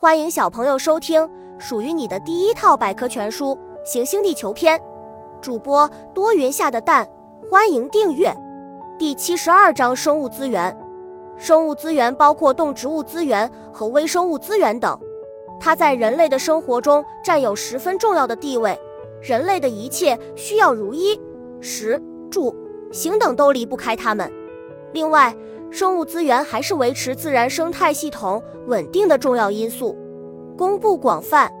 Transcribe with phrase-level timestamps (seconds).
[0.00, 1.28] 欢迎小朋友收听
[1.58, 3.46] 属于你的第一套百科全书
[3.84, 4.78] 《行星地球篇》，
[5.40, 7.04] 主播多云下的蛋，
[7.50, 8.32] 欢迎订阅。
[8.96, 10.72] 第七十二章：生物资源。
[11.36, 14.96] 生物资源包括动植物资源和微生物资源等，
[15.58, 18.78] 它在人类的生活中占有十分重要的地位。
[19.20, 21.20] 人类的一切需要如衣、
[21.60, 22.54] 食、住、
[22.92, 24.32] 行等都离不开它们。
[24.92, 25.34] 另外，
[25.70, 29.96] 生物资源还是维持自然生态系统稳定的重要因素。
[30.56, 31.52] 公布广泛，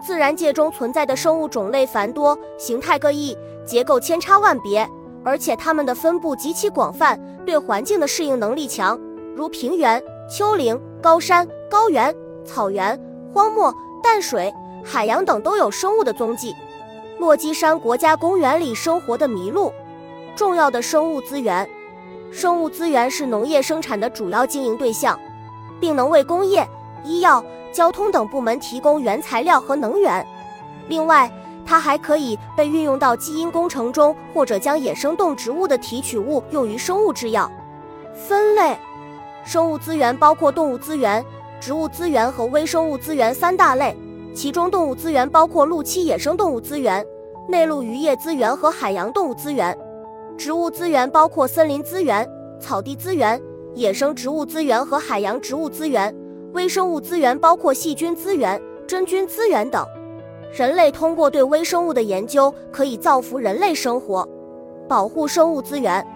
[0.00, 4.86] 自然界中存在的生物种类繁多，形态各异，结构千差万别，
[5.24, 8.98] 而且它们的分布极其广泛，对环境的适应能力强，
[9.34, 10.00] 如平原、
[10.30, 12.14] 丘陵、高山、高原、
[12.44, 12.98] 草原、
[13.32, 14.52] 荒漠、淡水、
[14.84, 16.54] 海洋等都有生物的踪迹。
[17.18, 19.72] 落基山国家公园里生活的麋鹿，
[20.36, 21.68] 重要的生物资源。
[22.30, 25.18] 生物资源是农业生产的主要经营对象，
[25.80, 26.68] 并能为工业、
[27.04, 30.26] 医药、交通等部门提供原材料和能源。
[30.88, 31.30] 另外，
[31.64, 37.50] 它还可以被运用到基因工程中，或者将野生动植物的提取物用于生物制药。
[38.14, 38.76] 分类：
[39.44, 41.24] 生物资源包括动物资源、
[41.60, 43.96] 植物资源和微生物资源三大类。
[44.34, 47.04] 其中，动物资源包括陆栖野生动物资源、
[47.48, 49.76] 内陆渔业资源和海洋动物资源。
[50.36, 52.28] 植物资源包括森林资源、
[52.60, 53.40] 草地资源、
[53.74, 56.12] 野生植物资源和海洋植物资源；
[56.52, 59.84] 微生物资源包括细菌资源、真菌资源等。
[60.52, 64.28] 人类通过对微生物的研究，可以造福人类生活，
[64.86, 66.06] 保护生物资源。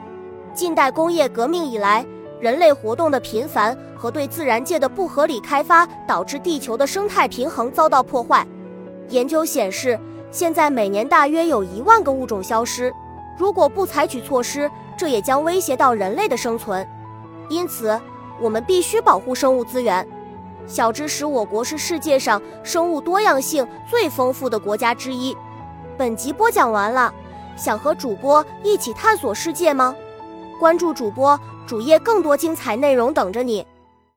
[0.53, 2.05] 近代工业革命以来，
[2.41, 8.47] 人类活动的频繁和对自然界的不合理开发，导致地球的生态平衡遭到破坏。
[9.09, 9.99] 研究显示，
[10.31, 12.93] 现在每年大约有一万个物种消失。
[13.41, 16.87] 如果不采取措施，这也将威胁到人类的生存。
[17.49, 17.99] 因此，
[18.39, 20.07] 我们必须保护生物资源。
[20.67, 25.35] 小知识：我国是世界上生物多样性最丰富的国家之一。
[25.97, 27.15] 本集播讲完了，
[27.57, 29.97] 想和主播一起探索世界吗？
[30.61, 33.67] 关注主播主页，更多精彩内容等着你。